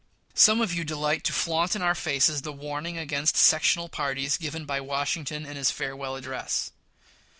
[0.33, 4.65] Some of you delight to flaunt in our faces the warning against sectional parties given
[4.65, 6.71] by Washington in his Farewell Address.